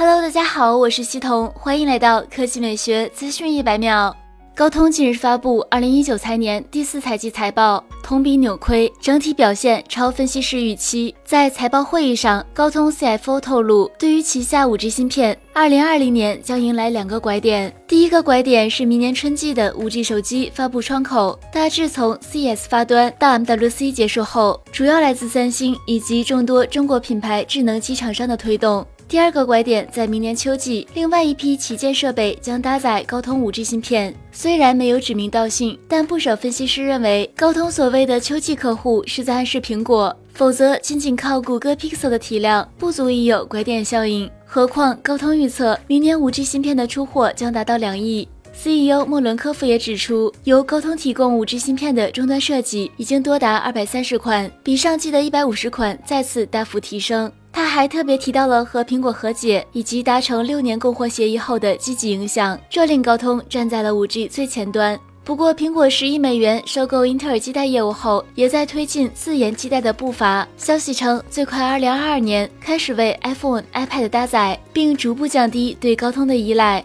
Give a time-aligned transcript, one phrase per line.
[0.00, 4.16] Hello，大家好，我是西彤，欢迎来到科技美学资讯一百秒。
[4.54, 11.12] 高通近日发布二零一九财年第四财季财报，同比扭亏，整体表现超分析师预期。
[11.24, 17.74] 在财报会议上，高通 CFO 透露，对于旗下五 G 芯片，二零二零年将迎来两个拐点。
[17.88, 28.86] 第一个拐点是明年春季的五 G 手机发布窗口，大致从 CES 发端到 MWC 结束后，主要来自三星以及众多中国品牌智能机厂商的推动。
[29.08, 34.14] 第二个拐点在明年秋季，另外一批旗舰设备将搭载高通五 G 芯片。
[34.30, 44.30] 虽然没有指名道姓，但不少分析师认为，高通所谓的秋季客户是在暗示苹果，否则仅仅靠谷歌 Pixel 的体量不足以有拐点效应。
[44.44, 48.28] 何况高通预测明年五 G 芯片的出货将达到两亿。
[48.52, 57.32] CEO 莫伦科夫也指出，由高通提供五 G 芯片的终端设计已经多达二百三十款，比上季的一百五十款再次大幅提升。
[57.58, 64.96] 他还特别提到了和苹果和解以及达成六年供货协议后的积极影响，这令高通站在了五 G 最前端。
[65.24, 70.46] 不过，苹果十亿美元收购英特尔基带业务后，也在推进自研基带的步伐。
[70.56, 76.84] 消息称，最快二零二二年开始为 iPhone、iPad 搭载，并逐步降低对高通的依赖。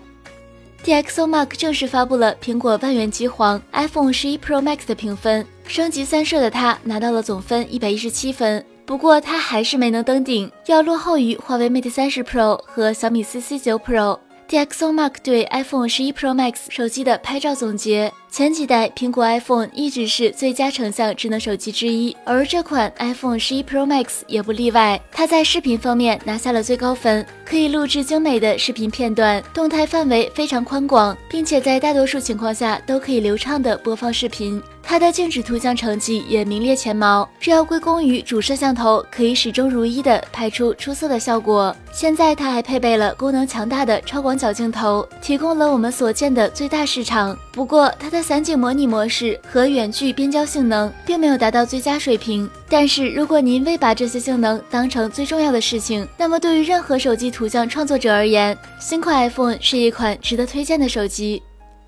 [0.83, 8.65] DxOMark 正式发布了苹果万元机皇 iPhone 十一 Pro Max 的评分，升级三摄的它拿到了总分一百一十七分。
[8.85, 14.19] 不过，它还是没能登顶，要落后于华为 Mate 三十 Pro 和小米 CC 九 Pro。
[14.49, 18.11] DxOMark 对 iPhone 十一 Pro Max 手机的拍照总结。
[18.29, 24.99] 前几代苹果 iPhone 一直是最佳成像智能手机之一，而这款 iPhone 十一 Pro Max 也不例外。
[25.11, 34.61] 它在视频方面拿下了最高分，可以录制精美的视频片段，动态范围非常宽广，并且在大多数情况下都可以流畅的播放视频。
[34.93, 41.75] 它的静止图像成绩也名列前茅，这要归功于主摄像头可以始终如一的拍出出色的效果。
[41.91, 47.35] 现在它还配备了功能强大的超广角镜头，提供了我们所见的最大市场。
[47.51, 61.41] 不过它的散景模拟模式和远距边焦性能并没有达到最佳水平，但是如果您未把这些性能当成最重要的事情，那么对于任何手机图像创作者而言，新款 iPhone 是一款值得推荐的手机。